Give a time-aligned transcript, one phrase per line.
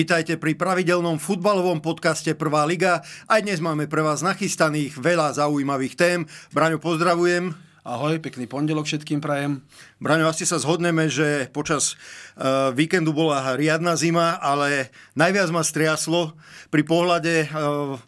[0.00, 3.04] Vítajte pri pravidelnom futbalovom podcaste Prvá liga.
[3.28, 6.24] Aj dnes máme pre vás nachystaných veľa zaujímavých tém.
[6.56, 7.52] Braňo, pozdravujem.
[7.84, 9.60] Ahoj, pekný pondelok všetkým prajem.
[10.00, 12.00] Braňo, asi sa zhodneme, že počas
[12.40, 14.88] uh, víkendu bola riadna zima, ale
[15.20, 16.32] najviac ma striaslo
[16.72, 18.00] pri pohľade uh,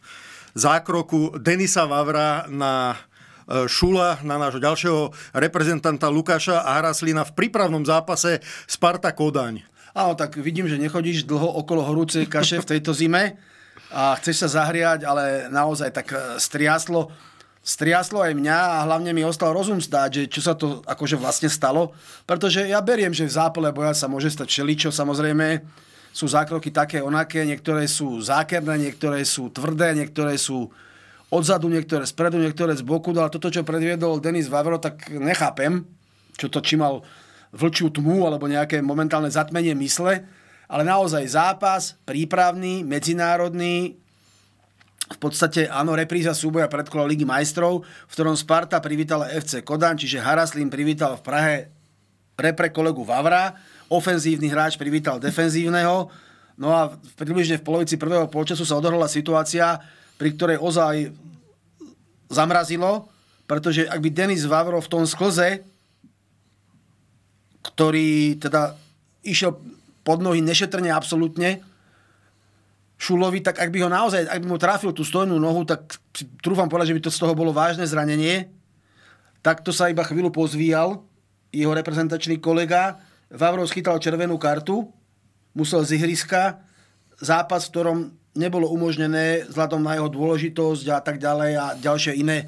[0.56, 7.84] zákroku Denisa Vavra na uh, Šula, na nášho ďalšieho reprezentanta Lukáša a Haraslina v prípravnom
[7.84, 9.71] zápase Sparta Kodaň.
[9.92, 13.36] Áno, tak vidím, že nechodíš dlho okolo horúcej kaše v tejto zime
[13.92, 17.12] a chceš sa zahriať, ale naozaj tak e, striaslo,
[17.60, 21.52] striaslo aj mňa a hlavne mi ostal rozum stáť, že čo sa to akože vlastne
[21.52, 21.92] stalo,
[22.24, 25.60] pretože ja beriem, že v zápole boja sa môže stať všeličo, samozrejme.
[26.12, 30.68] Sú zákroky také onaké, niektoré sú zákerné, niektoré sú tvrdé, niektoré sú
[31.32, 35.88] odzadu, niektoré spredu, niektoré z boku, ale toto, čo predviedol Denis Vavro, tak nechápem,
[36.36, 37.00] čo to, či mal
[37.52, 40.24] vlčiu tmu alebo nejaké momentálne zatmenie mysle,
[40.66, 44.00] ale naozaj zápas, prípravný, medzinárodný,
[45.12, 50.24] v podstate áno, repríza súboja predkola Ligy majstrov, v ktorom Sparta privítala FC Kodan, čiže
[50.24, 51.56] Haraslín privítal v Prahe
[52.40, 53.52] repre kolegu Vavra,
[53.92, 56.08] ofenzívny hráč privítal defenzívneho,
[56.56, 59.84] no a približne v polovici prvého polčasu sa odohrala situácia,
[60.16, 61.12] pri ktorej ozaj
[62.32, 63.12] zamrazilo,
[63.44, 65.60] pretože ak by Denis Vavro v tom sklze
[67.62, 68.74] ktorý teda
[69.22, 69.54] išiel
[70.02, 71.62] pod nohy nešetrne absolútne
[73.02, 75.98] Šulovi, tak ak by ho naozaj, ak by mu trafil tú stojnú nohu, tak
[76.38, 78.46] trúfam povedať, že by to z toho bolo vážne zranenie.
[79.42, 81.02] Takto sa iba chvíľu pozvíjal
[81.50, 83.02] jeho reprezentačný kolega.
[83.26, 84.86] Vavrov schytal červenú kartu,
[85.50, 86.62] musel z ihriska.
[87.18, 87.98] Zápas, v ktorom
[88.38, 92.46] nebolo umožnené vzhľadom na jeho dôležitosť a tak ďalej a ďalšie iné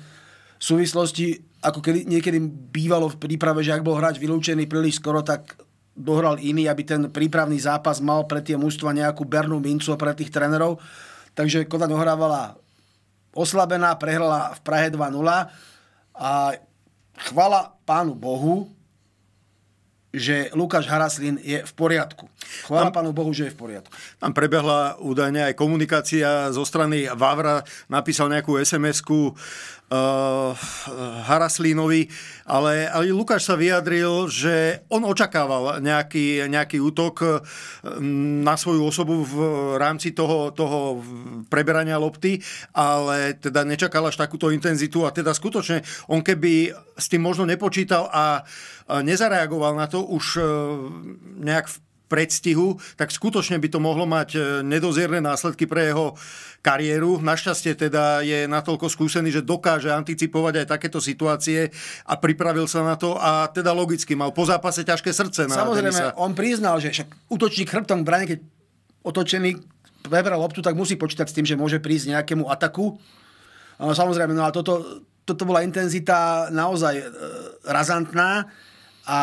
[0.62, 2.38] súvislosti ako kedy, niekedy
[2.68, 5.56] bývalo v príprave, že ak bol hráč vylúčený príliš skoro, tak
[5.96, 10.28] dohral iný, aby ten prípravný zápas mal pre tie mužstva nejakú bernú mincu pre tých
[10.28, 10.76] trénerov.
[11.32, 12.60] Takže Kodaň ohrávala
[13.32, 15.00] oslabená, prehrala v Prahe 2-0
[16.14, 16.30] a
[17.30, 18.70] chvala pánu Bohu,
[20.14, 22.30] že Lukáš Haraslin je v poriadku.
[22.70, 23.90] Chvála pánu Bohu, že je v poriadku.
[24.22, 29.34] Tam prebehla údajne aj komunikácia zo strany Vavra, napísal nejakú SMS-ku
[29.90, 30.54] uh,
[31.28, 32.08] Haraslínovi,
[32.48, 37.32] ale, ale Lukáš sa vyjadril, že on očakával nejaký, nejaký útok uh,
[38.44, 39.36] na svoju osobu v
[39.76, 41.00] rámci toho, toho
[41.52, 42.40] preberania lopty,
[42.72, 48.06] ale teda nečakal až takúto intenzitu a teda skutočne on keby s tým možno nepočítal
[48.08, 48.46] a
[48.84, 50.44] nezareagoval na to už uh,
[51.40, 56.14] nejak v predstihu, tak skutočne by to mohlo mať e, nedozierne následky pre jeho
[56.60, 57.20] kariéru.
[57.20, 61.68] Našťastie teda je natoľko skúsený, že dokáže anticipovať aj takéto situácie
[62.08, 65.48] a pripravil sa na to a teda logicky mal po zápase ťažké srdce.
[65.48, 66.16] Na Samozrejme, tenisa.
[66.20, 68.38] on priznal, že však útočník chrbtom bráne, keď
[69.04, 69.60] otočený
[70.04, 72.96] prebral loptu, tak musí počítať s tým, že môže prísť nejakému ataku.
[73.80, 77.04] Samozrejme, no a toto, toto bola intenzita naozaj e,
[77.64, 78.48] razantná
[79.04, 79.18] a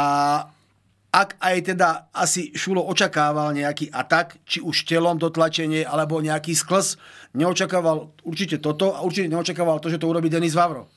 [1.12, 6.96] ak aj teda asi Šulo očakával nejaký atak, či už telom dotlačenie, alebo nejaký sklz,
[7.36, 10.88] neočakával určite toto a určite neočakával to, že to urobí Denis Vavro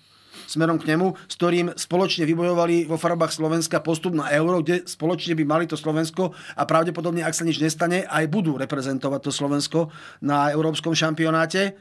[0.44, 5.32] smerom k nemu, s ktorým spoločne vybojovali vo farbách Slovenska postup na euro, kde spoločne
[5.32, 9.88] by mali to Slovensko a pravdepodobne, ak sa nič nestane, aj budú reprezentovať to Slovensko
[10.20, 11.74] na európskom šampionáte.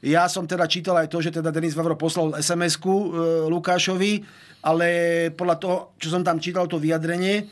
[0.00, 3.06] Ja som teda čítal aj to, že teda Denis Vavro poslal SMS-ku e,
[3.52, 4.12] Lukášovi,
[4.64, 4.88] ale
[5.36, 7.44] podľa toho, čo som tam čítal, to vyjadrenie,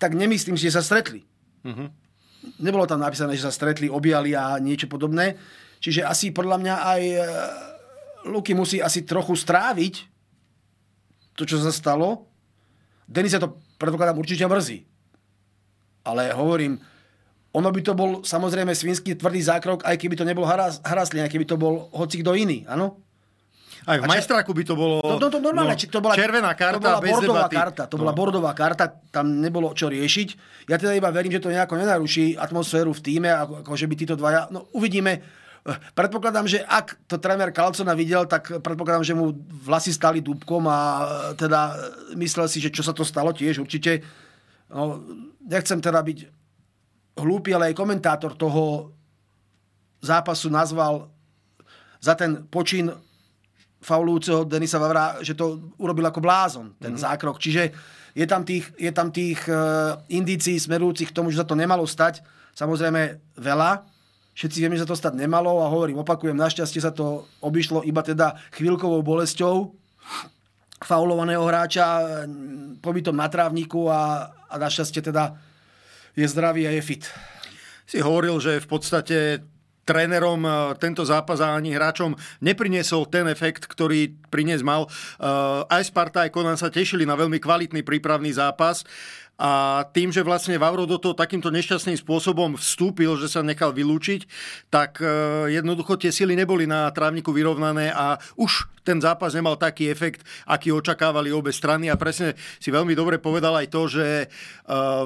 [0.00, 1.28] tak nemyslím že sa stretli.
[1.60, 1.92] Uh-huh.
[2.56, 5.36] Nebolo tam napísané, že sa stretli, objali a niečo podobné.
[5.80, 7.18] Čiže asi podľa mňa aj e,
[8.32, 9.94] Luky musí asi trochu stráviť
[11.36, 12.28] to, čo sa stalo.
[13.04, 14.88] Denis sa to predpokladám určite mrzí.
[16.04, 16.80] Ale hovorím,
[17.52, 21.44] ono by to bol samozrejme svinský tvrdý zákrok, aj keby to nebol Haraslin, aj keby
[21.44, 23.02] to bol hoci kto iný, áno?
[23.88, 26.76] Aj v majstraku by to bolo no, no, to normálne, no, to bola, červená karta
[26.76, 27.56] to bola bez bordová debaty.
[27.56, 27.82] karta.
[27.88, 28.00] To no.
[28.04, 30.28] bola bordová karta, tam nebolo čo riešiť.
[30.68, 33.94] Ja teda iba verím, že to nejako nenaruší atmosféru v týme, ako, ako že by
[33.96, 34.52] títo dvaja...
[34.52, 35.24] No uvidíme.
[35.92, 40.80] Predpokladám, že ak to tréner Kalcona videl, tak predpokladám, že mu vlasy stali dúbkom a
[41.36, 41.76] teda
[42.16, 44.00] myslel si, že čo sa to stalo tiež určite
[44.70, 45.02] No,
[45.42, 46.18] nechcem teda byť
[47.18, 48.94] hlúpy, ale aj komentátor toho
[49.98, 51.10] zápasu nazval
[51.98, 52.94] za ten počin
[53.80, 57.04] faulujúceho Denisa Vavra, že to urobil ako blázon, ten mm-hmm.
[57.04, 57.40] zákrok.
[57.40, 57.72] Čiže
[58.12, 61.88] je tam tých, je tam tých uh, indícií smerujúcich k tomu, že sa to nemalo
[61.88, 62.20] stať.
[62.52, 63.88] Samozrejme veľa.
[64.36, 68.00] Všetci vieme, že sa to stať nemalo a hovorím, opakujem, našťastie sa to obišlo iba
[68.04, 69.74] teda chvíľkovou bolesťou
[70.80, 71.84] faulovaného hráča
[72.80, 75.36] pobytom na trávniku a, a našťastie teda
[76.16, 77.04] je zdravý a je fit.
[77.84, 79.44] Si hovoril, že v podstate
[79.90, 84.86] trénerom e, tento zápas a ani hráčom nepriniesol ten efekt, ktorý priniesť mal.
[84.86, 84.88] E,
[85.66, 88.86] aj Sparta, aj Konan sa tešili na veľmi kvalitný prípravný zápas.
[89.40, 94.28] A tým, že vlastne Vavro do toho takýmto nešťastným spôsobom vstúpil, že sa nechal vylúčiť,
[94.68, 95.08] tak e,
[95.56, 100.72] jednoducho tie sily neboli na trávniku vyrovnané a už ten zápas nemal taký efekt, aký
[100.72, 104.28] očakávali obe strany a presne si veľmi dobre povedal aj to, že eh,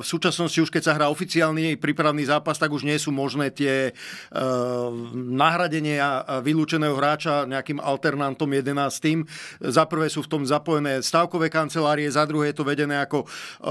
[0.01, 3.91] v súčasnosti už keď sa hrá oficiálny prípravný zápas, tak už nie sú možné tie
[3.91, 3.95] eh,
[5.15, 9.29] nahradenia vylúčeného hráča nejakým alternantom 11.
[9.61, 13.69] Za prvé sú v tom zapojené stavkové kancelárie, za druhé je to vedené ako eh,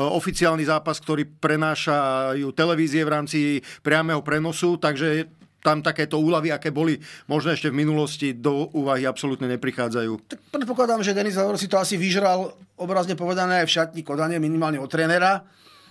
[0.54, 3.40] oficiálny zápas, ktorý prenášajú televízie v rámci
[3.82, 5.26] priamého prenosu, takže
[5.66, 10.30] tam takéto úlavy, aké boli možno ešte v minulosti, do úvahy absolútne neprichádzajú.
[10.30, 14.38] Tak predpokladám, že Denis Valor si to asi vyžral, obrazne povedané, aj v šatni Kodane,
[14.38, 15.42] minimálne od trénera.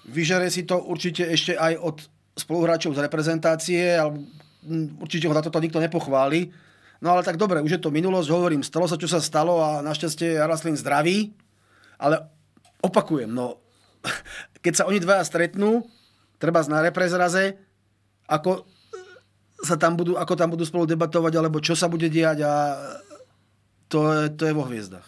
[0.06, 1.96] Vyžere si to určite ešte aj od
[2.36, 4.22] spoluhráčov z reprezentácie, ale
[5.00, 6.52] určite ho na toto nikto nepochváli.
[7.02, 9.82] No ale tak dobre, už je to minulosť, hovorím, stalo sa, čo sa stalo a
[9.82, 11.32] našťastie Jaraslín zdravý,
[11.98, 12.28] ale
[12.84, 13.61] opakujem, no,
[14.64, 15.87] keď sa oni dvaja stretnú,
[16.43, 17.58] treba na reprezraze,
[18.26, 18.66] ako
[19.62, 22.54] sa tam budú, ako tam budú spolu debatovať, alebo čo sa bude diať a
[23.87, 25.06] to, je, to je vo hviezdach.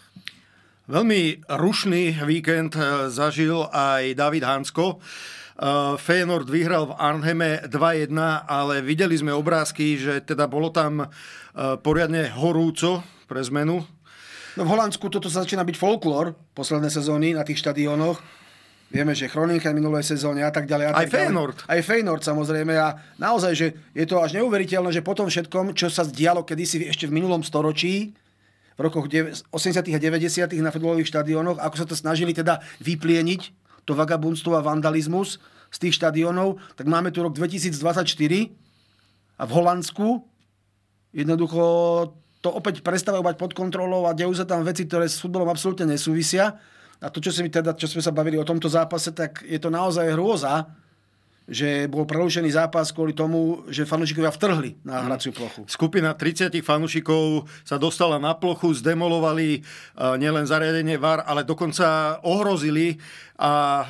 [0.85, 4.85] Veľmi rušný víkend eh, zažil aj David Hansko.
[4.95, 8.13] Eh, Feyenoord vyhral v Arnheme 2-1,
[8.45, 11.09] ale videli sme obrázky, že teda bolo tam eh,
[11.81, 13.81] poriadne horúco pre zmenu.
[14.55, 18.44] No v Holandsku toto začína byť folklór posledné sezóny na tých štadiónoch
[18.93, 20.93] Vieme, že Chroninka minulej sezóne a tak ďalej.
[20.93, 21.57] A aj Feyenoord.
[21.65, 22.73] Aj Feyenoord samozrejme.
[22.77, 23.67] A naozaj, že
[23.97, 27.41] je to až neuveriteľné, že po tom všetkom, čo sa dialo kedysi ešte v minulom
[27.41, 28.13] storočí,
[28.75, 29.55] v rokoch 80.
[29.55, 30.51] a 90.
[30.59, 33.41] na futbalových štadiónoch, ako sa to snažili teda vyplieniť,
[33.87, 35.39] to vagabundstvo a vandalizmus
[35.71, 38.03] z tých štadiónov, tak máme tu rok 2024
[39.39, 40.27] a v Holandsku
[41.15, 41.63] jednoducho
[42.43, 45.89] to opäť prestávajú mať pod kontrolou a dejú sa tam veci, ktoré s futbolom absolútne
[45.89, 46.59] nesúvisia.
[47.03, 49.67] A to, čo, si teda, čo sme sa bavili o tomto zápase, tak je to
[49.67, 50.67] naozaj hrôza,
[51.45, 55.05] že bol prerušený zápas kvôli tomu, že fanúšikovia vtrhli na mhm.
[55.05, 55.61] hraciu plochu.
[55.69, 59.61] Skupina 30 fanúšikov sa dostala na plochu, zdemolovali
[60.17, 62.97] nielen zariadenie VAR, ale dokonca ohrozili
[63.35, 63.83] a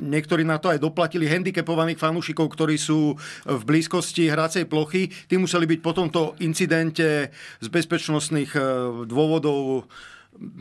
[0.00, 5.10] niektorí na to aj doplatili handicapovaných fanúšikov, ktorí sú v blízkosti hracej plochy.
[5.26, 8.60] Tí museli byť po tomto incidente z bezpečnostných e,
[9.10, 9.90] dôvodov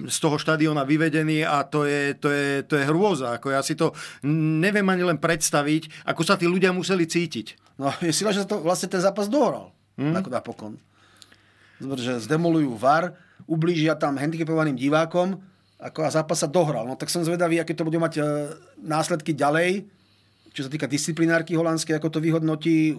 [0.08, 3.42] z toho štadiona vyvedený a to je, to je, to je hrôza.
[3.42, 3.92] Ako ja si to
[4.30, 7.78] neviem ani len predstaviť, ako sa tí ľudia museli cítiť.
[7.81, 9.74] No, je sila, že to vlastne ten zápas dohral.
[9.98, 10.14] Hmm?
[10.14, 10.78] napokon.
[11.81, 13.14] Že zdemolujú VAR,
[13.46, 15.38] ublížia tam handicapovaným divákom
[15.84, 16.88] ako a zápas sa dohral.
[16.88, 18.22] No tak som zvedavý, aké to bude mať e,
[18.80, 19.84] následky ďalej,
[20.56, 22.96] čo sa týka disciplinárky holandskej, ako to vyhodnotí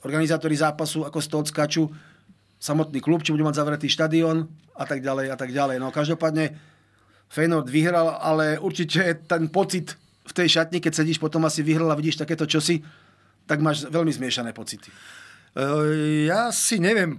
[0.00, 1.82] organizátori zápasu, ako z toho odskáču
[2.62, 4.46] samotný klub, či bude mať zavretý štadión
[4.78, 5.82] a tak ďalej a tak ďalej.
[5.82, 6.54] No každopádne
[7.26, 11.98] Feyenoord vyhral, ale určite ten pocit v tej šatni, keď sedíš potom asi vyhral a
[11.98, 12.78] vidíš takéto čosi,
[13.50, 14.86] tak máš veľmi zmiešané pocity.
[14.86, 14.94] E,
[16.30, 17.18] ja si neviem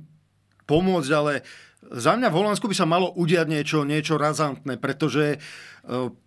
[0.64, 1.44] pomôcť, ale
[1.92, 5.73] za mňa v Holandsku by sa malo udiať niečo, niečo razantné, pretože uh,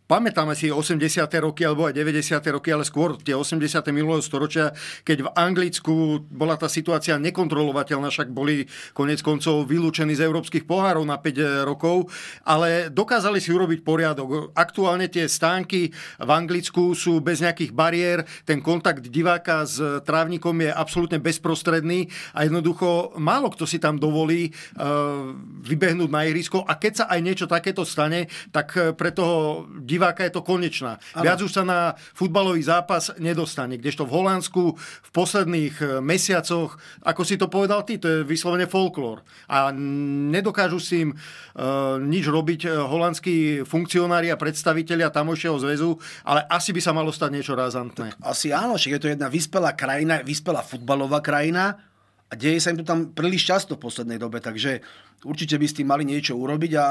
[0.06, 1.02] Pamätáme si 80.
[1.42, 2.38] roky alebo aj 90.
[2.54, 3.82] roky, ale skôr tie 80.
[3.90, 4.70] minulého storočia,
[5.02, 11.02] keď v Anglicku bola tá situácia nekontrolovateľná, však boli konec koncov vylúčení z európskych pohárov
[11.02, 12.06] na 5 rokov,
[12.46, 14.54] ale dokázali si urobiť poriadok.
[14.54, 15.90] Aktuálne tie stánky
[16.22, 22.46] v Anglicku sú bez nejakých bariér, ten kontakt diváka s trávnikom je absolútne bezprostredný a
[22.46, 25.34] jednoducho málo kto si tam dovolí uh,
[25.66, 29.45] vybehnúť na ihrisko a keď sa aj niečo takéto stane, tak pre toho
[29.82, 30.98] diváka je to konečná.
[31.14, 31.24] Ano.
[31.24, 33.78] Viac už sa na futbalový zápas nedostane.
[33.80, 38.66] Kdežto v Holandsku v posledných e, mesiacoch, ako si to povedal ty, to je vyslovene
[38.66, 39.22] folklór.
[39.50, 46.44] A nedokážu s tým uh, nič robiť e, holandskí funkcionári a predstavitelia tamojšieho zväzu, ale
[46.46, 48.16] asi by sa malo stať niečo razantné.
[48.16, 51.95] Tak asi áno, že je to jedna vyspelá krajina, vyspelá futbalová krajina
[52.26, 54.82] A deje sa im to tam príliš často v poslednej dobe, takže
[55.22, 56.86] určite by s tým mali niečo urobiť a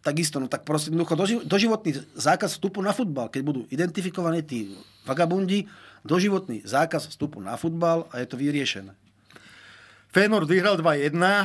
[0.00, 4.72] takisto, no tak proste jednoducho doživotný zákaz vstupu na futbal, keď budú identifikovaní tí
[5.04, 5.68] vagabundi,
[6.08, 8.96] doživotný zákaz vstupu na futbal a je to vyriešené.
[10.08, 11.44] Feyenoord vyhral 2-1, eh,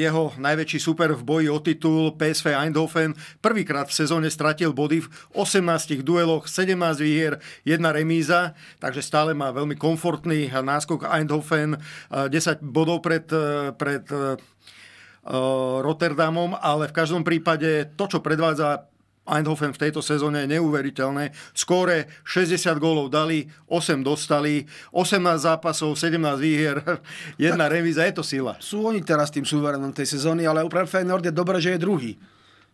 [0.00, 3.12] jeho najväčší super v boji o titul PSV Eindhoven
[3.44, 7.36] prvýkrát v sezóne stratil body v 18 dueloch, 17 výhier,
[7.68, 11.76] jedna remíza, takže stále má veľmi komfortný náskok Eindhoven,
[12.08, 14.04] 10 eh, bodov pred, eh, pred
[15.86, 18.90] Rotterdamom, ale v každom prípade to, čo predvádza
[19.22, 21.30] Eindhoven v tejto sezóne je neuveriteľné.
[21.54, 26.82] Skóre 60 gólov dali, 8 dostali, 18 zápasov, 17 výhier,
[27.38, 28.58] jedna revíza, je to sila.
[28.58, 32.18] Sú oni teraz tým súverenom tej sezóny, ale pre Feyenoord je dobré, že je druhý.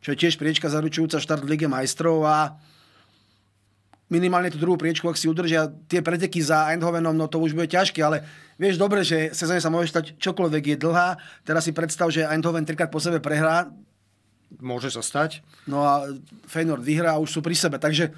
[0.01, 2.57] Čo je tiež priečka zaručujúca štart v Lige majstrov a
[4.09, 7.69] minimálne tú druhú priečku, ak si udržia tie preteky za Eindhovenom, no to už bude
[7.69, 8.25] ťažké, ale
[8.57, 11.21] vieš dobre, že sezóne sa môže stať čokoľvek je dlhá.
[11.45, 13.69] Teraz si predstav, že Eindhoven trikrát po sebe prehrá,
[14.57, 15.45] Môže sa stať.
[15.69, 16.09] No a
[16.49, 17.77] Feyenoord vyhrá a už sú pri sebe.
[17.77, 18.17] Takže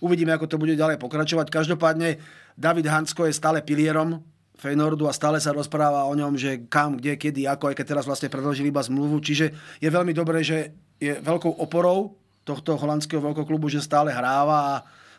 [0.00, 1.52] uvidíme, ako to bude ďalej pokračovať.
[1.52, 2.16] Každopádne
[2.56, 4.24] David Hansko je stále pilierom
[4.56, 8.08] Feyenoordu a stále sa rozpráva o ňom, že kam, kde, kedy, ako, aj keď teraz
[8.08, 9.20] vlastne predložili iba zmluvu.
[9.20, 9.52] Čiže
[9.84, 12.16] je veľmi dobré, že je veľkou oporou
[12.48, 14.74] tohto holandského veľkoklubu, že stále hráva a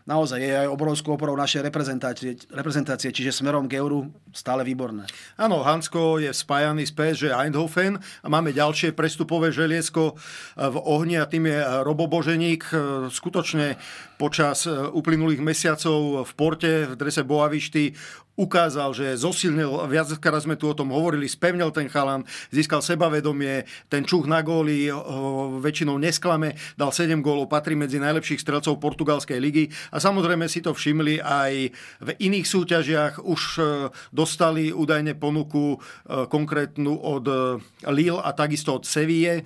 [0.07, 5.03] naozaj je aj obrovskou oporou našej reprezentácie, reprezentácie, čiže smerom k euru stále výborné.
[5.35, 10.15] Áno, Hansko je spájaný s PSG Eindhoven a máme ďalšie prestupové želiesko
[10.55, 12.71] v ohni a tým je Robo Boženík.
[13.11, 13.75] Skutočne
[14.17, 17.93] počas uplynulých mesiacov v Porte v drese Boavišty
[18.37, 22.21] ukázal, že zosilnil, viackrát sme tu o tom hovorili, spevnil ten chalan,
[22.53, 24.93] získal sebavedomie, ten čuch na góly
[25.57, 30.77] väčšinou nesklame, dal 7 gólov, patrí medzi najlepších strelcov portugalskej ligy a samozrejme si to
[30.77, 31.73] všimli aj
[32.05, 33.61] v iných súťažiach, už e,
[34.13, 35.77] dostali údajne ponuku e,
[36.29, 37.35] konkrétnu od e,
[37.89, 39.41] Lille a takisto od Seville,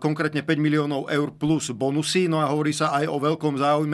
[0.00, 3.85] konkrétne 5 miliónov eur plus bonusy, no a hovorí sa aj o veľkom záujme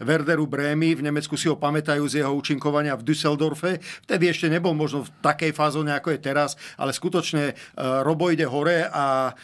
[0.00, 3.82] Werderu Brémy, v Nemecku si ho pamätajú z jeho účinkovania v Düsseldorfe.
[4.08, 7.54] Vtedy ešte nebol možno v takej fázone, ako je teraz, ale skutočne e,
[8.00, 9.34] Robo ide hore a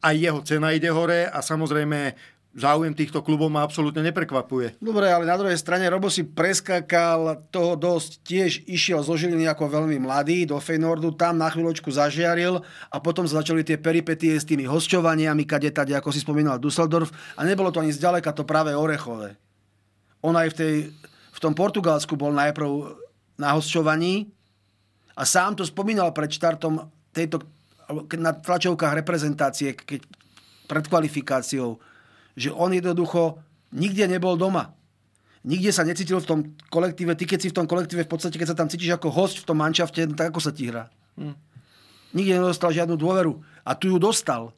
[0.00, 2.16] aj jeho cena ide hore a samozrejme
[2.54, 4.82] záujem týchto klubov ma absolútne neprekvapuje.
[4.82, 9.70] Dobre, ale na druhej strane Robo si preskakal toho dosť, tiež išiel zo Žiliny ako
[9.70, 12.58] veľmi mladý do Feynordu, tam na chvíľočku zažiaril
[12.90, 17.46] a potom začali tie peripetie s tými hosťovaniami, kade tade, ako si spomínal Dusseldorf a
[17.46, 19.38] nebolo to ani zďaleka to práve orechové.
[20.20, 20.74] On aj v, tej,
[21.32, 22.68] v tom Portugalsku bol najprv
[23.40, 24.28] na hostovaní
[25.16, 27.40] a sám to spomínal pred štartom tejto,
[28.20, 30.04] na tlačovkách reprezentácie, keď
[30.70, 31.82] pred kvalifikáciou,
[32.38, 33.42] že on jednoducho
[33.74, 34.70] nikde nebol doma.
[35.40, 37.16] Nikde sa necítil v tom kolektíve.
[37.16, 39.48] Ty, keď si v tom kolektíve, v podstate, keď sa tam cítiš ako host v
[39.48, 40.92] tom manšafte, tak ako sa ti hrá.
[41.16, 41.32] Hm.
[42.12, 43.40] Nikde nedostal žiadnu dôveru.
[43.64, 44.52] A tu ju dostal.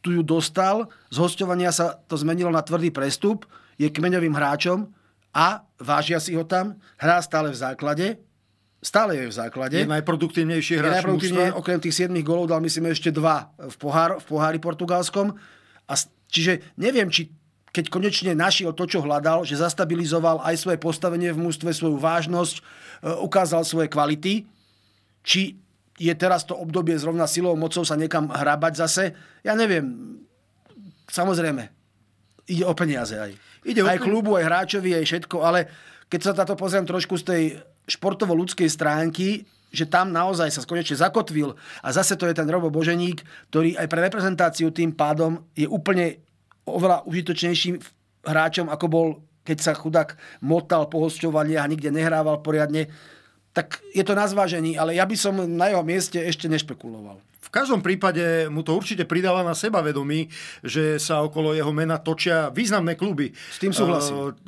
[0.00, 3.44] Tu ju dostal, z hostovania sa to zmenilo na tvrdý prestup,
[3.76, 4.88] je kmeňovým hráčom,
[5.30, 8.06] a vážia si ho tam, hrá stále v základe,
[8.82, 9.78] stále je v základe.
[9.78, 14.18] Je najproduktívnejší hráč je najproduktívnejší, okrem tých 7 gólov dal myslím ešte dva v, pohár,
[14.18, 15.36] v pohári portugalskom.
[15.86, 15.94] A,
[16.26, 17.30] čiže neviem, či
[17.70, 22.56] keď konečne našiel to, čo hľadal, že zastabilizoval aj svoje postavenie v mústve, svoju vážnosť,
[22.58, 22.62] e,
[23.22, 24.42] ukázal svoje kvality,
[25.22, 25.54] či
[26.00, 29.04] je teraz to obdobie zrovna silou, mocou sa niekam hrábať zase.
[29.46, 30.18] Ja neviem.
[31.06, 31.79] Samozrejme,
[32.50, 33.32] ide o peniaze aj.
[33.62, 35.70] Ide aj klubu, aj hráčovi, aj všetko, ale
[36.10, 37.42] keď sa táto pozriem trošku z tej
[37.86, 43.22] športovo-ľudskej stránky, že tam naozaj sa konečne zakotvil a zase to je ten Robo Boženík,
[43.54, 46.18] ktorý aj pre reprezentáciu tým pádom je úplne
[46.66, 47.78] oveľa užitočnejším
[48.26, 49.06] hráčom, ako bol,
[49.46, 52.90] keď sa chudák motal po hosťovaní a nikde nehrával poriadne.
[53.50, 57.18] Tak je to na zvážení, ale ja by som na jeho mieste ešte nešpekuloval.
[57.40, 60.30] V každom prípade mu to určite pridáva na sebavedomí,
[60.62, 63.34] že sa okolo jeho mena točia významné kluby.
[63.34, 64.38] S tým súhlasím.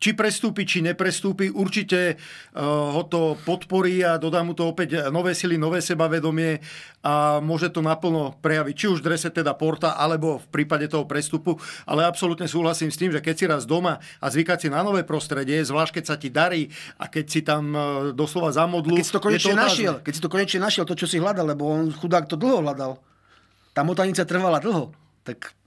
[0.00, 5.36] Či prestúpi, či neprestúpi, určite uh, ho to podporí a dodá mu to opäť nové
[5.36, 6.56] sily, nové sebavedomie
[7.04, 11.04] a môže to naplno prejaviť, či už v drese teda Porta, alebo v prípade toho
[11.04, 11.60] prestupu.
[11.84, 15.04] Ale absolútne súhlasím s tým, že keď si raz doma a zvykať si na nové
[15.04, 18.96] prostredie, zvlášť keď sa ti darí a keď si tam uh, doslova zamodlu...
[18.96, 21.44] keď si to konečne to našiel, keď si to konečne našiel, to, čo si hľadal,
[21.44, 22.96] lebo on chudák to dlho hľadal.
[23.76, 24.96] Tá motanica trvala dlho.
[25.28, 25.59] Tak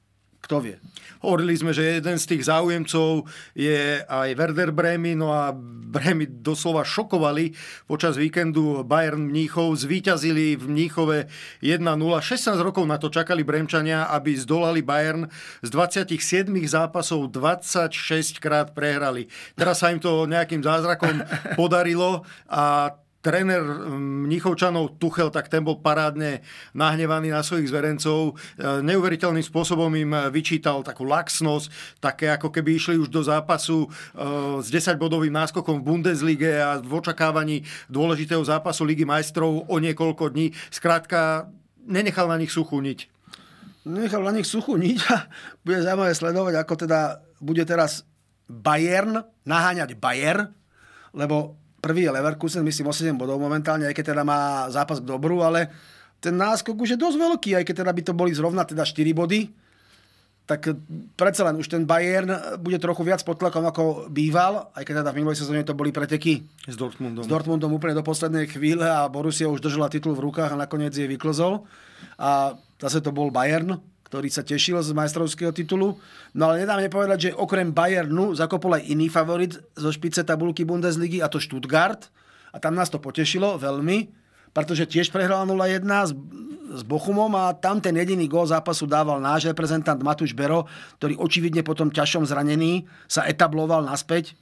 [0.43, 0.75] kto vie?
[1.23, 3.23] Hovorili sme, že jeden z tých záujemcov
[3.55, 5.55] je aj Werder Bremy, no a
[5.93, 7.55] Bremy doslova šokovali
[7.87, 11.31] počas víkendu Bayern Mníchov, zvíťazili v Mníchove
[11.63, 11.79] 1-0.
[11.79, 15.31] 16 rokov na to čakali Bremčania, aby zdolali Bayern.
[15.63, 19.31] Z 27 zápasov 26 krát prehrali.
[19.55, 21.23] Teraz sa im to nejakým zázrakom
[21.59, 22.91] podarilo a
[23.23, 23.63] tréner
[23.95, 26.43] Mnichovčanov Tuchel, tak ten bol parádne
[26.75, 28.35] nahnevaný na svojich zverencov.
[28.59, 33.87] Neuveriteľným spôsobom im vyčítal takú laxnosť, také ako keby išli už do zápasu
[34.59, 40.51] s 10-bodovým náskokom v Bundeslige a v očakávaní dôležitého zápasu Ligy majstrov o niekoľko dní.
[40.67, 41.47] Skrátka,
[41.87, 43.07] nenechal na nich suchú niť.
[43.87, 45.31] Nechal na nich suchú niť a
[45.63, 48.03] bude zaujímavé sledovať, ako teda bude teraz
[48.51, 50.51] Bayern naháňať Bayern,
[51.15, 55.43] lebo prvý je Leverkusen, myslím 8 bodov momentálne, aj keď teda má zápas k dobru,
[55.43, 55.67] ale
[56.23, 59.11] ten náskok už je dosť veľký, aj keď teda by to boli zrovna teda 4
[59.11, 59.51] body,
[60.43, 60.75] tak
[61.15, 65.11] predsa len už ten Bayern bude trochu viac pod tlakom ako býval, aj keď teda
[65.11, 67.23] v minulej sezóne to boli preteky s Dortmundom.
[67.23, 70.91] S Dortmundom úplne do poslednej chvíle a Borussia už držala titul v rukách a nakoniec
[70.91, 71.63] je vyklzol.
[72.19, 73.79] A zase to bol Bayern,
[74.13, 75.97] ktorý sa tešil z majstrovského titulu.
[76.37, 81.17] No ale nedám nepovedať, že okrem Bayernu zakopol aj iný favorit zo špice tabulky Bundesligy
[81.17, 82.13] a to Stuttgart.
[82.53, 84.13] A tam nás to potešilo veľmi,
[84.53, 86.13] pretože tiež prehral 0-1 s,
[86.77, 90.69] s Bochumom a tam ten jediný gól zápasu dával náš reprezentant Matúš Bero,
[91.01, 94.37] ktorý očividne po tom ťažšom zranení sa etabloval naspäť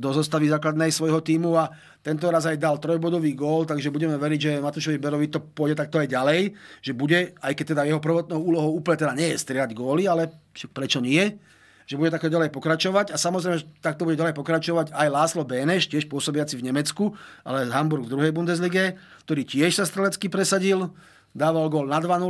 [0.00, 1.68] do zostavy základnej svojho týmu a
[2.00, 6.00] tento raz aj dal trojbodový gól, takže budeme veriť, že Matúšovi Berovi to pôjde takto
[6.00, 9.76] aj ďalej, že bude, aj keď teda jeho prvotnou úlohou úplne teda nie je strieľať
[9.76, 10.32] góly, ale
[10.72, 11.36] prečo nie,
[11.84, 13.12] že bude takto ďalej pokračovať.
[13.12, 17.12] A samozrejme takto bude ďalej pokračovať aj Láslo Béneš, tiež pôsobiaci v Nemecku,
[17.44, 18.96] ale Hamburg v druhej Bundeslige,
[19.28, 20.96] ktorý tiež sa strelecky presadil,
[21.36, 22.24] dával gól na 2-0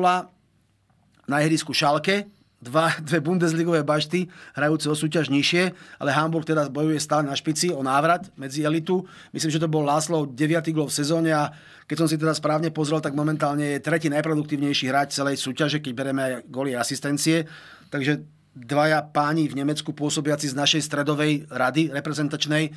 [1.30, 2.26] na ihrisku Šalke,
[2.60, 7.72] dva, dve Bundesligové bašty, hrajúce o súťaž nižšie, ale Hamburg teda bojuje stále na špici
[7.72, 9.08] o návrat medzi elitu.
[9.32, 10.76] Myslím, že to bol Láslo 9.
[10.76, 11.48] gol v sezóne a
[11.88, 15.92] keď som si teda správne pozrel, tak momentálne je tretí najproduktívnejší hráč celej súťaže, keď
[15.96, 17.48] bereme aj goly asistencie.
[17.88, 18.22] Takže
[18.54, 22.70] dvaja páni v Nemecku pôsobiaci z našej stredovej rady reprezentačnej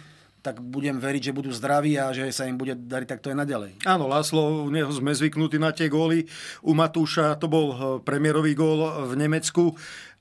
[0.43, 3.71] tak budem veriť, že budú zdraví a že sa im bude dariť takto aj naďalej.
[3.87, 6.27] Áno, Láslo, u neho sme zvyknutí na tie góly.
[6.59, 9.73] U Matúša to bol eh, premiérový gól v Nemecku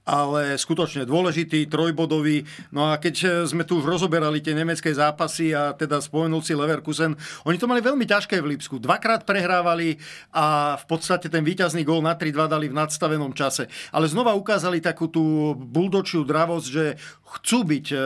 [0.02, 2.42] ale skutočne dôležitý, trojbodový.
[2.74, 6.58] No a keď eh, sme tu už rozoberali tie nemecké zápasy a teda spomenul si
[6.58, 7.14] Leverkusen,
[7.46, 8.82] oni to mali veľmi ťažké v Lipsku.
[8.82, 9.98] Dvakrát prehrávali
[10.34, 13.70] a v podstate ten víťazný gól na 3-2 dali v nadstavenom čase.
[13.94, 16.84] Ale znova ukázali takú tú buldočiu dravosť, že
[17.38, 18.02] chcú byť eh,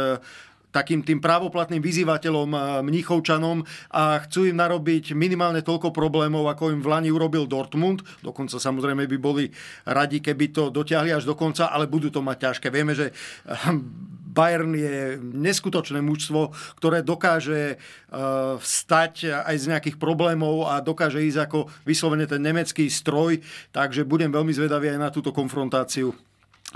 [0.76, 3.64] takým tým právoplatným vyzývateľom eh, Mnichovčanom
[3.96, 8.04] a chcú im narobiť minimálne toľko problémov, ako im v Lani urobil Dortmund.
[8.20, 9.48] Dokonca samozrejme by boli
[9.88, 12.68] radi, keby to dotiahli až do konca, ale budú to mať ťažké.
[12.68, 13.72] Vieme, že eh,
[14.36, 17.78] Bayern je neskutočné mužstvo, ktoré dokáže eh,
[18.60, 23.40] vstať aj z nejakých problémov a dokáže ísť ako vyslovene ten nemecký stroj,
[23.72, 26.12] takže budem veľmi zvedavý aj na túto konfrontáciu.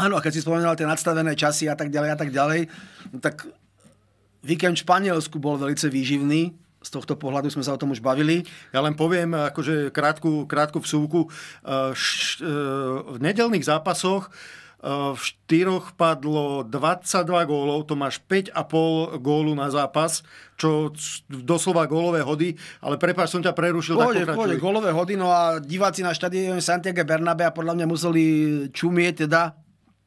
[0.00, 2.70] Áno, a keď si spomenul tie nadstavené časy a tak ďalej a tak ďalej,
[3.12, 3.44] no tak
[4.40, 6.42] Víkend v Španielsku bol veľmi výživný,
[6.81, 8.48] z tohto pohľadu sme sa o tom už bavili.
[8.72, 11.29] Ja len poviem akože krátku, krátku vsúvku.
[11.29, 12.53] E, e,
[13.05, 14.33] v nedelných zápasoch
[14.81, 20.24] e, v štyroch padlo 22 gólov, to máš 5,5 gólu na zápas,
[20.57, 20.88] čo
[21.29, 24.00] doslova gólové hody, ale prepáč, som ťa prerušil.
[24.00, 28.24] Pôjde, pôjde, gólové hody, no a diváci na štadióne Santiago Bernabé podľa mňa museli
[28.72, 29.53] čumieť teda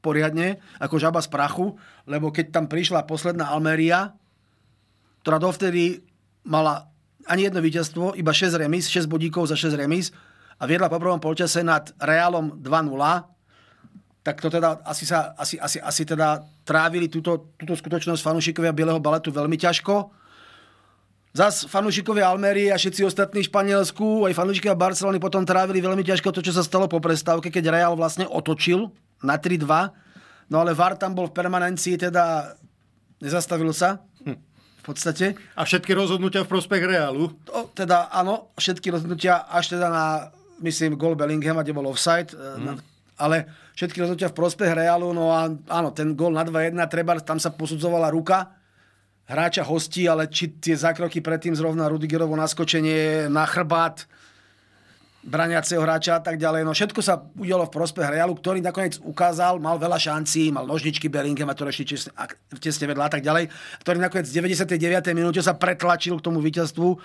[0.02, 1.78] poriadne, ako žaba z prachu,
[2.10, 4.18] lebo keď tam prišla posledná Almeria,
[5.24, 6.04] ktorá dovtedy
[6.44, 6.92] mala
[7.24, 10.12] ani jedno víťazstvo, iba 6 remis, 6 bodíkov za 6 remis
[10.60, 12.92] a viedla po prvom polčase nad Realom 2-0,
[14.24, 19.00] tak to teda asi, sa, asi, asi, asi teda trávili túto, túto skutočnosť fanúšikovia Bieleho
[19.00, 20.12] baletu veľmi ťažko.
[21.36, 26.32] Zas fanúšikovia Almerie a všetci ostatní v Španielsku, aj fanúšikovia Barcelony potom trávili veľmi ťažko
[26.32, 29.68] to, čo sa stalo po prestávke, keď Real vlastne otočil na 3-2.
[30.54, 32.56] No ale VAR tam bol v permanencii, teda
[33.20, 34.00] nezastavil sa
[34.84, 35.40] v podstate.
[35.56, 37.32] A všetky rozhodnutia v prospech Realu?
[37.48, 40.06] To, teda áno, všetky rozhodnutia až teda na,
[40.60, 42.84] myslím, gol Bellinghama, kde bol offside, mm.
[43.16, 43.48] ale
[43.80, 47.56] všetky rozhodnutia v prospech Realu, no a áno, ten gol na 2-1, treba, tam sa
[47.56, 48.60] posudzovala ruka
[49.24, 54.04] hráča hostí, ale či tie zákroky predtým zrovna Rudigerovo naskočenie na chrbát,
[55.24, 56.68] braniaceho hráča a tak ďalej.
[56.68, 61.08] No všetko sa udialo v prospech Realu, ktorý nakoniec ukázal, mal veľa šancí, mal nožničky
[61.08, 62.12] Bellingham a to tesne,
[62.60, 63.48] tesne vedľa a tak ďalej,
[63.88, 64.76] ktorý nakoniec v 99.
[65.16, 67.00] minúte sa pretlačil k tomu víťazstvu,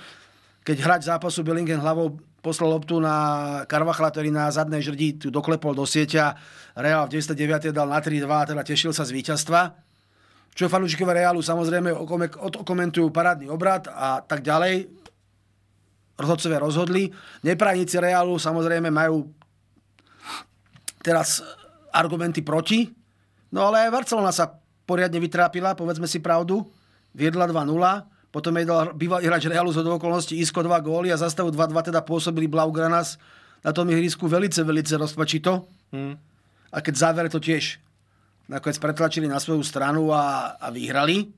[0.66, 5.78] keď hráč zápasu Bellingham hlavou poslal loptu na Karvachla, ktorý na zadnej žrdi tu doklepol
[5.78, 6.34] do sieťa.
[6.74, 7.70] Real v 99.
[7.70, 9.78] dal na 3-2 a teda tešil sa z víťazstva.
[10.58, 11.94] Čo fanúšikové Realu samozrejme
[12.34, 14.90] okomentujú parádny obrad a tak ďalej
[16.18, 17.08] rozhodcovia rozhodli.
[17.46, 19.30] Neprajníci Reálu samozrejme majú
[21.00, 21.40] teraz
[21.94, 22.90] argumenty proti.
[23.54, 26.66] No ale aj Barcelona sa poriadne vytrápila, povedzme si pravdu.
[27.16, 27.64] Viedla 2-0,
[28.28, 31.88] potom jej dal bývalý hráč Realu z okolností Isko 2 góly a za stavu 2-2
[31.88, 33.16] teda pôsobili Blaugranas
[33.64, 35.64] na tom ihrisku velice, velice rozpačito.
[35.88, 36.20] Hmm.
[36.68, 37.80] A keď záver to tiež
[38.48, 41.32] nakoniec pretlačili na svoju stranu a, a vyhrali.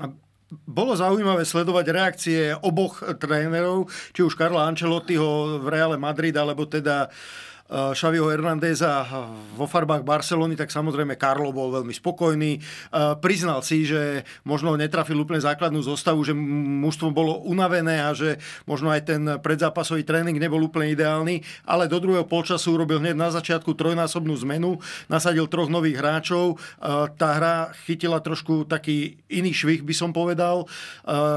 [0.00, 0.08] A
[0.48, 7.08] bolo zaujímavé sledovať reakcie oboch trénerov, či už Karla Ancelottiho v Reále Madrid, alebo teda
[7.08, 9.04] uh, Xaviho Hernandeza
[9.52, 12.56] vo farbách Barcelony, tak samozrejme Karlo bol veľmi spokojný.
[12.56, 18.40] Eh, priznal si, že možno netrafil úplne základnú zostavu, že mužstvo bolo unavené a že
[18.64, 23.28] možno aj ten predzápasový tréning nebol úplne ideálny, ale do druhého polčasu urobil hneď na
[23.28, 24.80] začiatku trojnásobnú zmenu,
[25.12, 26.56] nasadil troch nových hráčov.
[26.56, 30.64] Eh, tá hra chytila trošku taký iný švih, by som povedal.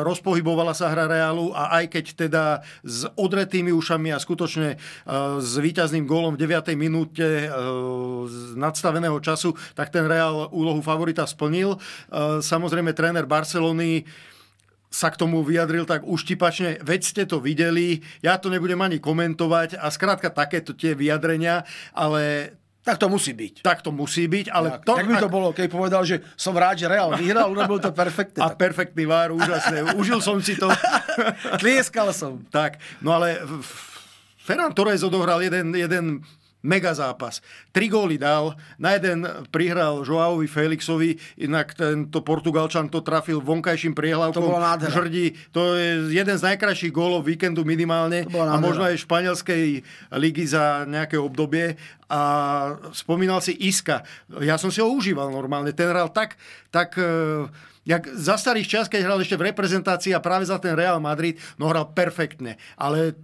[0.07, 2.43] Rozpohybovala sa hra Reálu a aj keď teda
[2.83, 4.79] s odretými ušami a skutočne
[5.39, 6.77] s víťazným gólom gólom v 9.
[6.77, 7.47] minúte e,
[8.29, 11.73] z nadstaveného času, tak ten Real úlohu favorita splnil.
[11.73, 11.77] E,
[12.45, 14.05] samozrejme, tréner Barcelony
[14.93, 19.81] sa k tomu vyjadril tak uštipačne, veď ste to videli, ja to nebudem ani komentovať
[19.81, 22.53] a skrátka takéto tie vyjadrenia, ale
[22.85, 23.65] tak to musí byť.
[23.65, 24.93] Tak to musí byť, ale tak, to...
[24.93, 28.45] Tak by to bolo, keď povedal, že som rád, že Real vyhral, urobil to perfektne.
[28.45, 29.97] A perfektný vár, úžasné.
[29.97, 30.69] Užil som si to.
[31.61, 32.45] Tlieskal som.
[32.53, 33.41] Tak, no ale
[34.41, 36.05] Ferran Torres odohral jeden, jeden
[36.61, 37.41] mega zápas.
[37.73, 44.41] Tri góly dal, na jeden prihral Joaovi Felixovi, inak tento Portugalčan to trafil vonkajším priehľavkom.
[44.41, 49.81] To bola Žrdí, to je jeden z najkrajších gólov víkendu minimálne a možno aj španielskej
[50.13, 51.75] ligy za nejaké obdobie.
[52.11, 52.21] A
[52.91, 54.03] spomínal si Iska.
[54.43, 55.71] Ja som si ho užíval normálne.
[55.71, 56.35] Ten hral tak,
[56.67, 57.47] tak e,
[57.87, 61.39] jak za starých čas, keď hral ešte v reprezentácii a práve za ten Real Madrid,
[61.55, 62.59] no hral perfektne.
[62.75, 63.15] Ale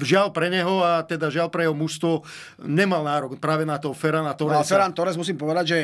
[0.00, 2.22] žiaľ pre neho a teda žiaľ pre jeho mužstvo
[2.64, 4.62] nemal nárok práve na to Ferrana Torresa.
[4.62, 5.78] No Ferran Torres musím povedať, že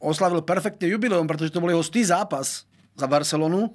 [0.00, 3.74] oslavil perfektne jubileum, pretože to bol jeho stý zápas za Barcelonu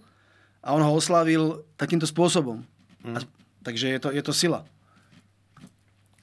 [0.61, 2.61] a on ho oslavil takýmto spôsobom.
[3.01, 3.15] Hmm.
[3.17, 3.25] A,
[3.65, 4.65] takže je to, je to sila.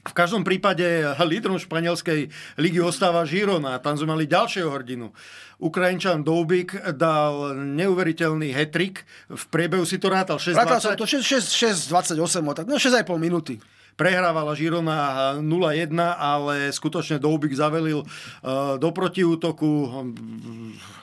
[0.09, 0.85] V každom prípade
[1.21, 3.77] lídrom španielskej ligy ostáva Žirona.
[3.85, 5.12] Tam sme mali ďalšieho hrdinu.
[5.61, 9.05] Ukrajinčan Doubik dal neuveriteľný hetrik.
[9.29, 11.92] V priebehu si to rátal 6 Rátal som to 6-28,
[12.57, 13.61] tak no 6,5 minúty.
[13.99, 14.99] Prehrávala Žirona
[15.43, 18.07] 0-1, ale skutočne Doubik zavelil e,
[18.79, 20.07] do protiútoku.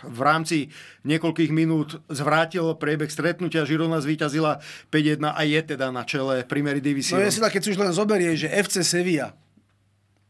[0.08, 0.72] V rámci
[1.04, 3.68] niekoľkých minút zvrátil priebeh stretnutia.
[3.68, 4.64] Žirona zvíťazila
[4.96, 7.20] 5-1 a je teda na čele Primary Division.
[7.20, 9.36] No je si tak, keď si už len zoberie, že FC Sevilla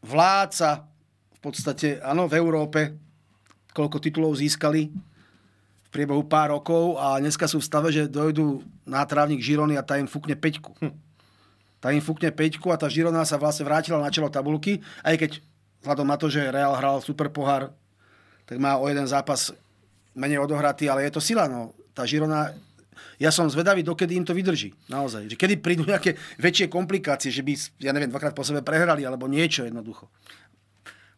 [0.01, 0.89] vládca
[1.37, 2.97] v podstate, áno, v Európe,
[3.77, 4.89] koľko titulov získali
[5.85, 9.85] v priebehu pár rokov a dneska sú v stave, že dojdú na trávnik Žirony a
[9.85, 10.73] tá im fúkne peťku.
[10.81, 11.04] Hm
[11.85, 15.31] tá im fúkne peťku a tá Žirona sa vlastne vrátila na čelo tabulky, aj keď
[15.85, 17.69] vzhľadom na to, že Real hral super pohár,
[18.49, 19.53] tak má o jeden zápas
[20.17, 21.45] menej odohratý, ale je to sila.
[21.45, 21.77] No.
[21.93, 22.57] Tá Žirona,
[23.21, 24.73] ja som zvedavý, dokedy im to vydrží.
[24.89, 25.29] Naozaj.
[25.29, 29.29] Že kedy prídu nejaké väčšie komplikácie, že by, ja neviem, dvakrát po sebe prehrali, alebo
[29.29, 30.09] niečo jednoducho.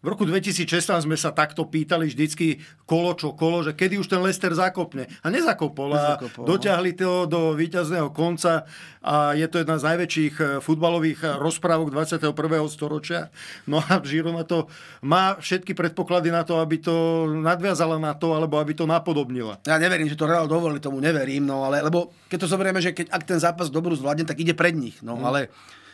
[0.08, 4.24] V roku 2016 sme sa takto pýtali vždycky kolo čo kolo, že kedy už ten
[4.24, 5.04] Lester zakopne.
[5.20, 5.92] A nezakopol.
[5.92, 6.56] A nezakopol, no.
[6.56, 8.64] doťahli to do víťazného konca
[9.04, 12.24] a je to jedna z najväčších eh, futbalových eh, rozprávok 21.
[12.72, 13.36] storočia.
[13.68, 14.72] No a Žirona to
[15.04, 19.60] má všetky predpoklady na to, aby to nadviazala na to, alebo aby to napodobnila.
[19.68, 22.96] Ja neverím, že to Real dovolí, tomu neverím, no ale, lebo keď to zoberieme, že
[22.96, 25.04] keď, ak ten zápas dobrú zvládne, tak ide pred nich.
[25.04, 25.28] No, hmm.
[25.28, 25.40] ale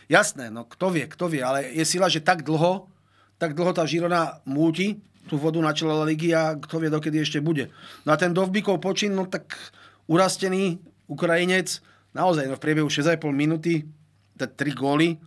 [0.05, 2.92] jasné, no kto vie, kto vie, ale je sila, že tak dlho
[3.43, 7.43] tak dlho tá Žirona múti tú vodu na čele ligy a kto vie, dokedy ešte
[7.43, 7.67] bude.
[8.07, 9.55] No a ten Dovbikov počin, no tak
[10.07, 10.79] urastený
[11.11, 11.83] Ukrajinec,
[12.15, 13.83] naozaj no v priebehu 6,5 minúty,
[14.39, 15.19] 3 góly,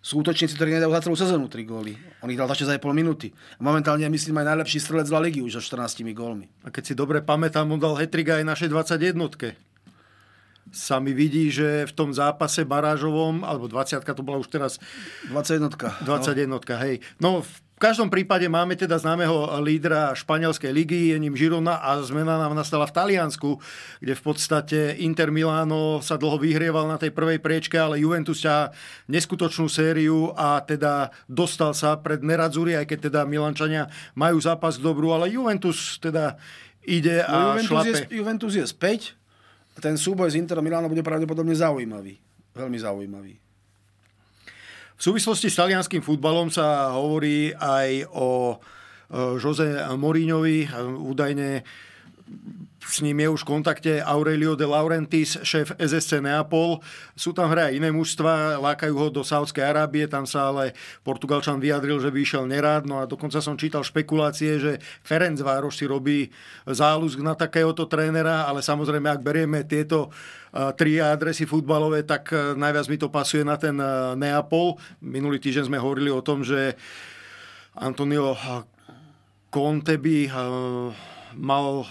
[0.00, 1.98] sú útočníci, ktorí nedajú za celú sezónu 3 góly.
[2.22, 3.34] On ich dal za 6,5 minúty.
[3.58, 6.46] Momentálne myslím, aj najlepší strelec La ligy už so 14 gólmi.
[6.62, 9.65] A keď si dobre pamätám, on dal hetriga aj našej 21
[10.74, 14.82] sa mi vidí, že v tom zápase barážovom, alebo 20 to bola už teraz...
[15.30, 15.70] 21
[16.02, 16.58] 21 no.
[16.82, 16.94] hej.
[17.22, 17.30] No,
[17.76, 22.56] v každom prípade máme teda známeho lídra španielskej ligy, je ním Žirona a zmena nám
[22.56, 23.60] nastala v Taliansku,
[24.00, 28.72] kde v podstate Inter Milano sa dlho vyhrieval na tej prvej priečke, ale Juventus ťa
[29.12, 35.12] neskutočnú sériu a teda dostal sa pred Nerazzurri, aj keď teda Milančania majú zápas dobrú,
[35.12, 36.40] ale Juventus teda
[36.80, 37.98] ide a no, Juventus šlape.
[38.08, 39.00] Je, Juventus je späť,
[39.80, 42.16] ten súboj s Interom Milánom bude pravdepodobne zaujímavý.
[42.56, 43.34] Veľmi zaujímavý.
[44.96, 50.64] V súvislosti s talianským futbalom sa hovorí aj o e, Jose Mourinhovi.
[51.04, 51.60] Údajne
[52.86, 56.78] s ním je už v kontakte Aurelio de Laurentiis, šéf SSC Neapol.
[57.18, 60.70] Sú tam hre aj iné mužstva, lákajú ho do Saudskej Arábie, tam sa ale
[61.02, 62.86] Portugalčan vyjadril, že by išiel nerád.
[62.86, 64.72] No a dokonca som čítal špekulácie, že
[65.02, 66.30] Ferenc Vároš si robí
[66.62, 70.14] záľusk na takéhoto trénera, ale samozrejme, ak berieme tieto
[70.78, 73.76] tri adresy futbalové, tak najviac mi to pasuje na ten
[74.16, 74.78] Neapol.
[75.02, 76.78] Minulý týždeň sme hovorili o tom, že
[77.76, 78.38] Antonio
[79.52, 80.32] Conte by
[81.36, 81.84] mal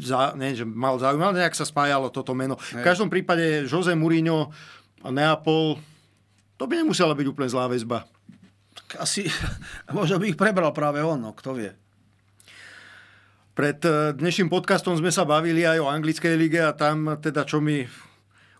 [0.00, 2.60] za, nie, že mal zaujímavé, nejak sa spájalo toto meno.
[2.60, 4.52] V každom prípade Jose Mourinho
[5.00, 5.80] a Neapol,
[6.58, 8.04] to by nemusela byť úplne zlá väzba.
[9.00, 9.28] Asi,
[9.96, 11.72] možno by ich prebral práve on, no, kto vie.
[13.58, 17.58] Pred eh, dnešným podcastom sme sa bavili aj o anglickej lige a tam teda, čo
[17.58, 17.82] mi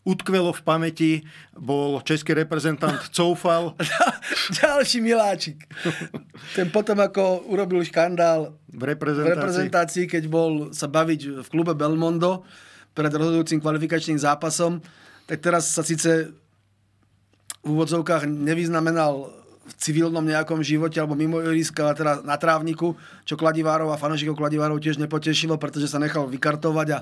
[0.08, 1.12] utkvelo v pamäti,
[1.52, 3.76] bol český reprezentant Coufal.
[4.48, 5.68] Ďalší miláčik.
[6.56, 9.28] Ten potom, ako urobil škandál v reprezentácii.
[9.28, 12.48] v reprezentácii, keď bol sa baviť v klube Belmondo
[12.96, 14.80] pred rozhodujúcim kvalifikačným zápasom,
[15.28, 16.32] tak teraz sa síce
[17.60, 19.28] v úvodzovkách nevyznamenal
[19.68, 22.96] v civilnom nejakom živote alebo mimo ihriska, ale teda na trávniku,
[23.28, 26.98] čo Kladivárov a fanošikov Kladivárov tiež nepotešilo, pretože sa nechal vykartovať a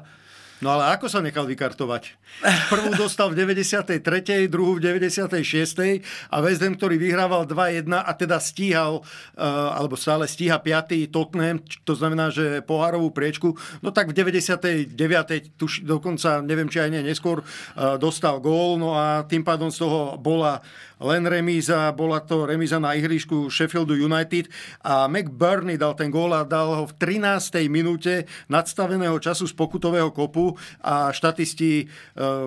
[0.64, 2.16] No ale ako sa nechal vykartovať?
[2.72, 6.00] Prvú dostal v 93., druhú v 96.
[6.32, 11.12] a West ktorý vyhrával 2-1 a teda stíhal, uh, alebo stále stíha 5.
[11.12, 13.52] Tottenham, to znamená, že pohárovú priečku,
[13.84, 14.96] no tak v 99.
[15.60, 19.84] tuž dokonca, neviem či aj nie, neskôr uh, dostal gól, no a tým pádom z
[19.84, 20.64] toho bola
[20.96, 24.48] len remíza, bola to remíza na ihrišku Sheffieldu United
[24.80, 27.68] a McBurney dal ten gól a dal ho v 13.
[27.68, 31.86] minúte nadstaveného času z pokutového kopu a štatisti e,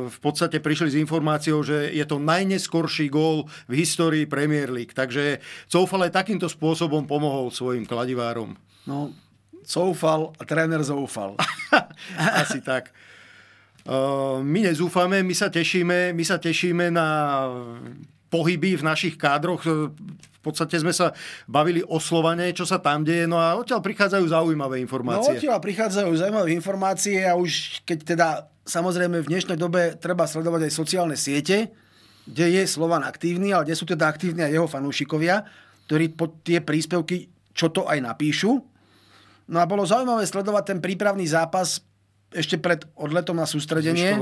[0.10, 4.98] v podstate prišli s informáciou, že je to najneskorší gól v histórii Premier League.
[4.98, 5.38] Takže
[5.70, 8.58] Coufal aj takýmto spôsobom pomohol svojim kladivárom.
[8.90, 9.14] No,
[9.62, 11.38] Coufal a tréner zoufal.
[12.42, 12.90] Asi tak.
[12.90, 13.94] E,
[14.42, 17.08] my nezúfame, my sa tešíme, my sa tešíme na
[18.30, 19.66] pohyby v našich kádroch.
[19.66, 21.12] V podstate sme sa
[21.50, 25.36] bavili o Slovane, čo sa tam deje, no a odtiaľ prichádzajú zaujímavé informácie.
[25.36, 28.28] No odtiaľ prichádzajú zaujímavé informácie a už keď teda
[28.64, 31.74] samozrejme v dnešnej dobe treba sledovať aj sociálne siete,
[32.24, 35.44] kde je Slovan aktívny, ale kde sú teda aktívni aj jeho fanúšikovia,
[35.90, 38.64] ktorí pod tie príspevky čo to aj napíšu.
[39.52, 41.84] No a bolo zaujímavé sledovať ten prípravný zápas
[42.32, 44.16] ešte pred odletom na sústredenie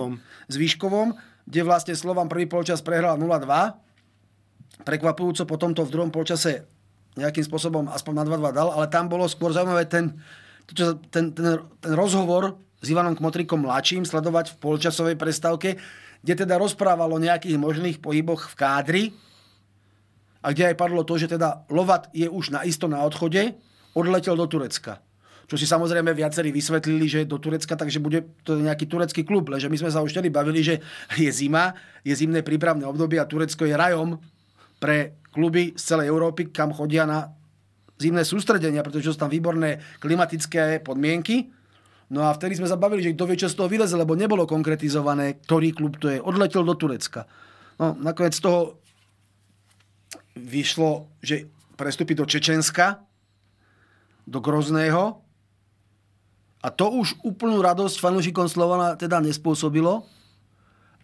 [0.49, 1.13] s Výškovom,
[1.45, 3.86] kde vlastne Slovan prvý polčas prehral 0-2
[4.85, 6.65] prekvapujúco potom to v druhom polčase
[7.17, 10.13] nejakým spôsobom aspoň na 2-2 dal, ale tam bolo skôr zaujímavé ten,
[10.69, 15.81] ten, ten, ten rozhovor s Ivanom Kmotrikom mladším sledovať v polčasovej prestávke,
[16.21, 19.03] kde teda rozprával o nejakých možných pohyboch v kádri
[20.45, 23.57] a kde aj padlo to, že teda Lovat je už na isto na odchode,
[23.97, 25.01] odletel do Turecka.
[25.47, 29.47] Čo si samozrejme viacerí vysvetlili, že do Turecka, takže bude to nejaký turecký klub.
[29.47, 30.83] Lenže my sme sa už vtedy bavili, že
[31.15, 31.71] je zima,
[32.03, 34.19] je zimné prípravné obdobie a Turecko je rajom
[34.77, 37.29] pre kluby z celej Európy, kam chodia na
[37.97, 41.49] zimné sústredenia, pretože sú tam výborné klimatické podmienky.
[42.13, 45.43] No a vtedy sme zabavili, že kto vie, čo z toho vyleze, lebo nebolo konkretizované,
[45.43, 46.23] ktorý klub to je.
[46.23, 47.27] Odletel do Turecka.
[47.77, 48.79] No, nakoniec z toho
[50.37, 53.03] vyšlo, že prestúpi do Čečenska,
[54.23, 55.19] do Grozného.
[56.63, 60.07] A to už úplnú radosť fanúšikom Slovana teda nespôsobilo.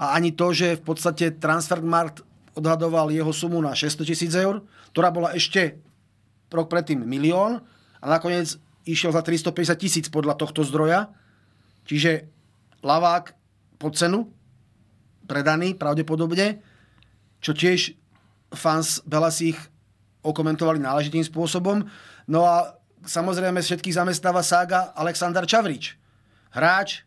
[0.01, 4.61] A ani to, že v podstate Transfermarkt odhadoval jeho sumu na 600 tisíc eur,
[4.93, 5.81] ktorá bola ešte
[6.53, 7.65] rok predtým milión
[7.97, 11.09] a nakoniec išiel za 350 tisíc podľa tohto zdroja.
[11.89, 12.29] Čiže
[12.85, 13.33] lavák
[13.81, 14.29] po cenu,
[15.25, 16.61] predaný pravdepodobne,
[17.41, 17.97] čo tiež
[18.53, 19.57] fans Belasich
[20.23, 21.83] okomentovali náležitým spôsobom.
[22.29, 25.99] No a samozrejme všetkých zamestnáva sága Aleksandar Čavrič.
[26.53, 27.03] Hráč,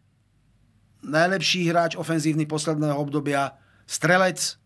[1.07, 3.57] najlepší hráč ofenzívny posledného obdobia,
[3.87, 4.59] strelec,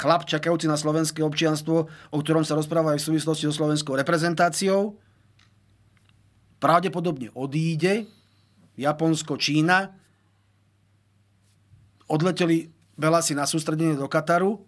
[0.00, 4.96] chlap čakajúci na slovenské občianstvo, o ktorom sa rozpráva aj v súvislosti so slovenskou reprezentáciou,
[6.60, 8.08] pravdepodobne odíde,
[8.76, 9.92] Japonsko, Čína,
[12.08, 14.60] odleteli Belasi na sústredenie do Kataru.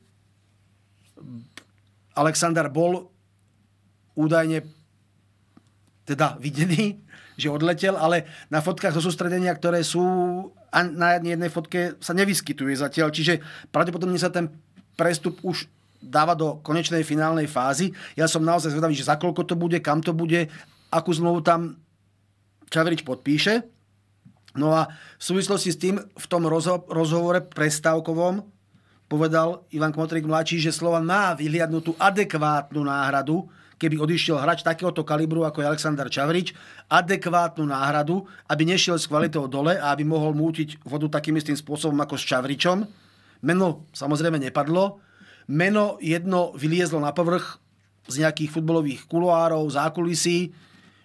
[2.16, 3.08] Alexander bol
[4.16, 4.64] údajne
[6.04, 7.00] teda videný,
[7.40, 10.04] že odletel, ale na fotkách zo sústredenia, ktoré sú
[10.72, 13.12] na jednej fotke sa nevyskytuje zatiaľ.
[13.12, 14.48] Čiže pravdepodobne sa ten
[14.96, 15.66] prestup už
[16.02, 17.94] dáva do konečnej finálnej fázy.
[18.18, 20.50] Ja som naozaj zvedavý, že za koľko to bude, kam to bude,
[20.90, 21.78] akú zmluvu tam
[22.72, 23.62] Čavrič podpíše.
[24.58, 28.44] No a v súvislosti s tým v tom rozho- rozhovore prestávkovom
[29.08, 35.44] povedal Ivan Kmotrik mladší, že Slovan má vyhliadnutú adekvátnu náhradu, keby odišiel hráč takéhoto kalibru
[35.44, 36.52] ako je Aleksandar Čavrič,
[36.88, 41.96] adekvátnu náhradu, aby nešiel s kvalitou dole a aby mohol mútiť vodu takým istým spôsobom
[42.00, 42.78] ako s Čavričom.
[43.42, 45.02] Meno samozrejme nepadlo.
[45.50, 47.58] Meno jedno vyliezlo na povrch
[48.06, 50.50] z nejakých futbolových kuloárov, zákulisí,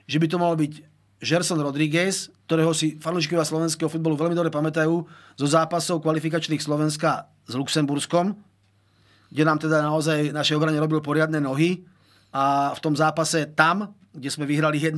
[0.05, 0.73] že by to malo byť
[1.21, 4.95] Gerson Rodriguez, ktorého si fanúšikovia slovenského futbolu veľmi dobre pamätajú
[5.35, 8.37] zo zápasov kvalifikačných Slovenska s Luxemburskom,
[9.33, 11.83] kde nám teda naozaj naše obrane robil poriadne nohy
[12.31, 14.95] a v tom zápase tam, kde sme vyhrali 1-0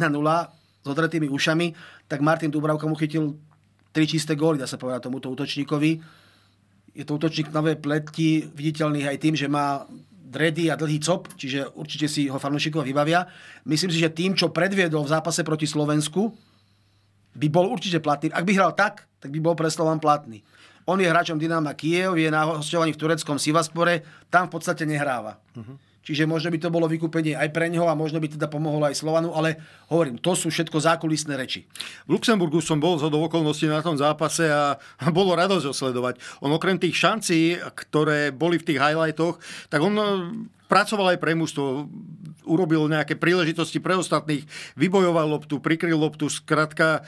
[0.80, 1.73] s odretými ušami,
[2.06, 3.39] tak Martin Dubravka mu chytil
[3.89, 5.99] tri čisté góly, dá sa povedať tomuto útočníkovi.
[6.93, 9.86] Je to útočník nové pleti, viditeľný aj tým, že má
[10.30, 13.25] dredy a dlhý cop, čiže určite si ho fanúšikov vybavia.
[13.65, 16.30] Myslím si, že tým, čo predviedol v zápase proti Slovensku,
[17.34, 18.30] by bol určite platný.
[18.30, 20.45] Ak by hral tak, tak by bol pre Slovan platný.
[20.89, 24.02] On je hráčom Dynama Kiev, je na hostovaní v tureckom Sivaspore,
[24.34, 25.38] tam v podstate nehráva.
[25.54, 25.78] Uh-huh.
[26.10, 28.98] Čiže možno by to bolo vykúpenie aj pre neho a možno by teda pomohlo aj
[28.98, 29.62] Slovanu, ale
[29.93, 31.69] hovorím, to sú všetko zákulisné reči.
[32.10, 34.82] V Luxemburgu som bol zo okolností na tom zápase a
[35.13, 36.17] bolo radosť ho sledovať.
[36.41, 39.38] On okrem tých šancí, ktoré boli v tých highlightoch,
[39.69, 39.93] tak on
[40.69, 41.89] pracoval aj pre mužstvo,
[42.45, 44.45] urobil nejaké príležitosti pre ostatných,
[44.77, 47.03] vybojoval loptu, prikryl loptu, skratka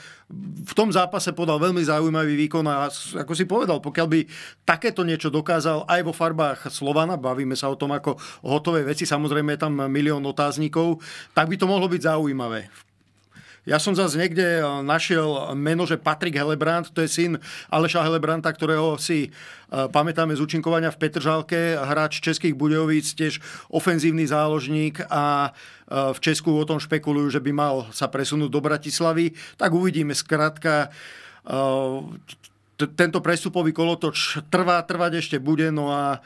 [0.66, 4.20] v tom zápase podal veľmi zaujímavý výkon a ako si povedal, pokiaľ by
[4.66, 9.54] takéto niečo dokázal aj vo farbách Slovana, bavíme sa o tom ako hotové veci, samozrejme
[9.54, 11.00] je tam milión otáznikov,
[11.32, 12.91] tak by to mohlo byť zaujímavé.
[13.62, 17.32] Ja som zase niekde eh, našiel meno, že Patrik Helebrant, to je syn
[17.70, 23.38] Aleša Helebranta, ktorého si eh, pamätáme z účinkovania v Petržalke, hráč Českých Budejovíc, tiež
[23.70, 28.58] ofenzívny záložník a eh, v Česku o tom špekulujú, že by mal sa presunúť do
[28.58, 29.30] Bratislavy.
[29.54, 30.14] Tak uvidíme.
[30.14, 30.94] Skrátka,
[32.78, 36.22] tento prestupový kolotoč trvá, trvať ešte bude, no a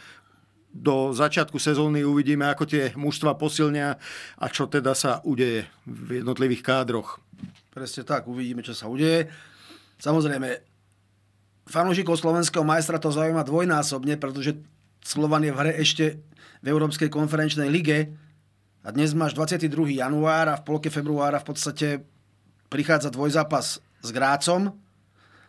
[0.77, 3.97] do začiatku sezóny uvidíme, ako tie mužstva posilnia
[4.37, 7.19] a čo teda sa udeje v jednotlivých kádroch.
[7.73, 9.29] Presne tak, uvidíme, čo sa udeje.
[9.97, 10.61] Samozrejme,
[11.69, 14.61] fanúšikov slovenského majstra to zaujíma dvojnásobne, pretože
[15.01, 16.21] Slovan je v hre ešte
[16.61, 18.12] v Európskej konferenčnej lige
[18.85, 19.99] a dnes máš 22.
[19.99, 21.89] január a v polke februára v podstate
[22.71, 24.75] prichádza dvojzápas s Grácom,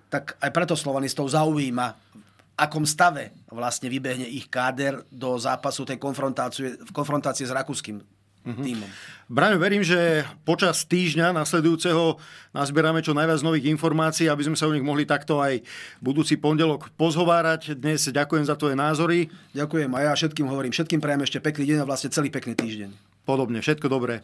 [0.08, 1.94] tak aj preto Slovanistov zaujíma
[2.58, 8.65] akom stave vlastne vybehne ich káder do zápasu tej konfrontácie, konfrontácie s rakúskym mm-hmm.
[8.65, 8.89] týmom.
[9.30, 12.17] Braňo, verím, že počas týždňa nasledujúceho
[12.56, 15.62] nazbierame čo najviac nových informácií, aby sme sa o nich mohli takto aj
[16.02, 17.78] budúci pondelok pozhovárať.
[17.78, 19.30] Dnes ďakujem za tvoje názory.
[19.54, 22.89] Ďakujem a ja všetkým hovorím, všetkým prajem ešte pekný deň a vlastne celý pekný týždeň.
[23.28, 24.24] Podobne, všetko dobré.